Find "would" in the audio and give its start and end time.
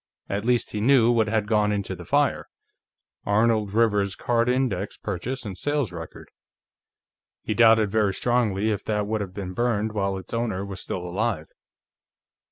9.05-9.21